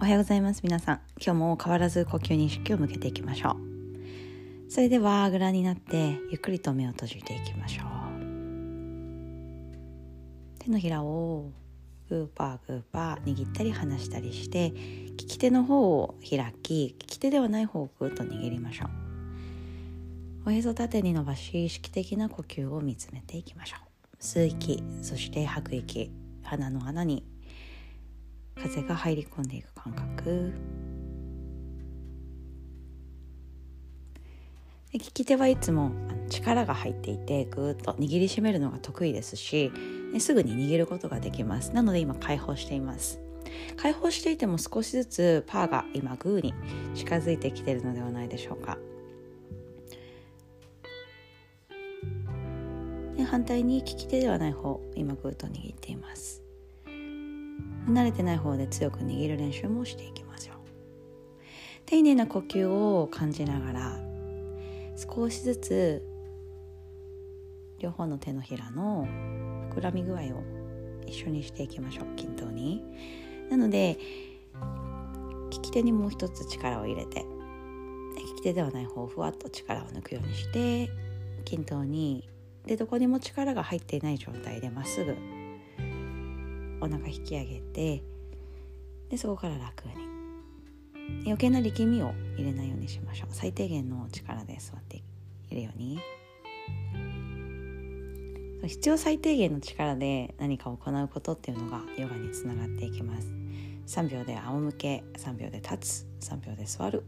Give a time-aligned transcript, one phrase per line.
[0.00, 0.62] おはようございます。
[0.62, 3.56] 皆さん今日も変わらず呼吸に意識を向けていきましょう。
[4.70, 7.86] それではあぐらになってゆっくりと目を閉じていきましょう。
[10.58, 11.50] 手のひらを
[12.08, 18.88] グーパーグーパー握ったり離したりして利き手の方を開き利き手ではない方をグーッと握りましょう。
[20.46, 24.16] おへそ縦に伸ばし意識的な呼吸を見つめていきましょう。
[24.18, 26.10] 吸う息そして吐く息
[26.42, 27.22] 鼻の穴に
[28.62, 30.52] 風が入り込んでいく感覚。
[34.92, 35.92] で利き手はいつも
[36.28, 39.70] 力が入っていてぐーっと握りしめるのが得意ですし
[40.18, 41.72] すぐに握ることができます。
[41.72, 43.20] なので今解放しています。
[43.76, 46.54] 解放していても少しずつパーが今グーに
[46.94, 48.78] 近づいてきているのではないでしょうか。
[53.16, 56.42] で反対に利き手ではない方今グーと握っています。
[57.86, 60.56] 慣れてない方で強く握る練習もしていきましょう。
[61.86, 64.00] 丁寧な呼吸を感じながら
[64.96, 66.06] 少しずつ
[67.78, 69.08] 両方の手のひらの
[69.70, 70.42] 膨らみ具合を
[71.06, 72.06] 一緒にしていきましょう。
[72.16, 72.84] 均等に。
[73.50, 73.98] なので
[75.50, 77.24] 利き手にもう一つ力を入れて
[78.16, 80.90] 利き手ではない方ふわっと力を抜くようにして
[81.44, 82.28] 均等に。
[82.66, 85.16] でどこにも力が入っていない状態でまっすぐ
[86.80, 88.02] お腹引き上げて
[89.08, 90.10] でそこから楽に。
[91.24, 93.28] 余計な力みを入れないようにしましょう。
[93.32, 95.02] 最低限の力で座って
[95.50, 95.98] いるように。
[98.66, 103.28] 必要最低限の力で何かを行うことっていうのがヨガにつながっていきます。
[103.86, 107.02] 3秒で仰向け3秒で立つ3秒で座る。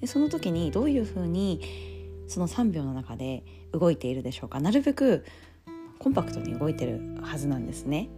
[0.00, 1.60] でその時にどういうふうに
[2.26, 4.60] その3秒の中で動いているでしょうか。
[4.60, 5.24] なるべく
[5.98, 8.08] コンパクトに動いてるはずなんですね。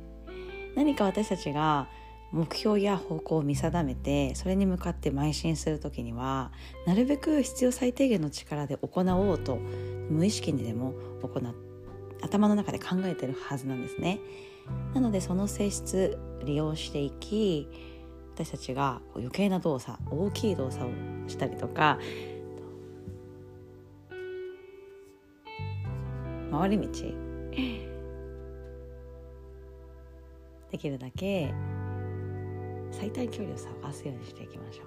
[0.76, 1.88] 何か私たちが
[2.32, 6.52] 目標や方向を見定めてそれに向かって邁進する時には
[6.86, 10.92] なるべく必要最低限の力で行おうと無意識にでも
[11.22, 11.40] 行
[12.20, 14.20] 頭の中で考えてるはずなんですね。
[14.94, 17.68] なのでその性質利用していき
[18.34, 20.88] 私たちが余計な動作大きい動作を
[21.28, 21.98] したりとか
[26.50, 27.25] 回り道
[30.76, 31.54] できるだけ
[32.90, 34.82] 最短距離を探すようにしていきましょ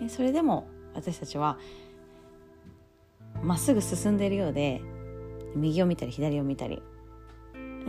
[0.00, 0.08] う。
[0.08, 1.58] それでも私たちは
[3.42, 4.80] まっすぐ進んでいるようで
[5.54, 6.82] 右を見たり左を見たり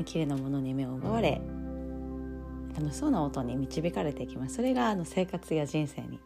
[0.06, 1.42] 綺麗なものに目を奪われ
[2.78, 4.56] 楽しそうな音に導かれていきます。
[4.56, 6.20] それがあの生活や人生に。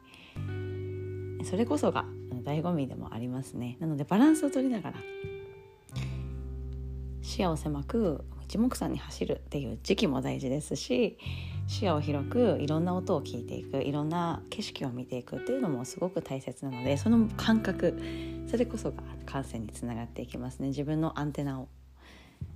[1.45, 2.05] それこそが
[2.43, 3.77] 醍醐味でもありますね。
[3.79, 4.97] なのでバランスを取りながら
[7.27, 11.17] 視野を狭く一目散に走るっていう時期も大事ですし
[11.67, 17.99] 視野を広くいろんな音を聞いていくいろんな景色を見ていくっていうのもすごく大切なのでその感覚
[18.49, 20.69] それこそが感性につながっていきますね。
[20.69, 21.67] 自分のアンテナを。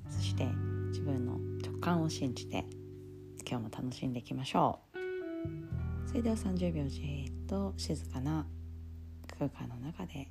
[0.09, 0.47] そして
[0.87, 2.65] 自分の直感を信じて
[3.45, 6.07] 今日も楽しんでいきましょう。
[6.07, 8.45] それでは30秒じっと静かな
[9.37, 10.29] 空間の中で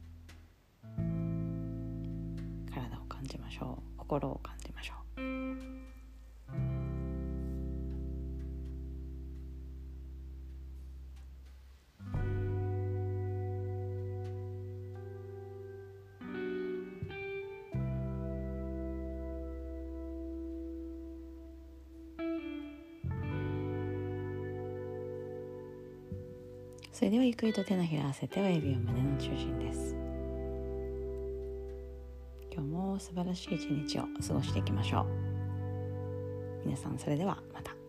[2.72, 3.89] 体を感じましょう。
[4.10, 5.00] 心を感じましょう。
[26.92, 29.89] それではゆっくりと手のひら合わせて親指を胸の中心です。
[32.60, 35.06] 今日も素晴らしい一日を過ごしていきましょう。
[36.66, 37.79] 皆さんそれではまた。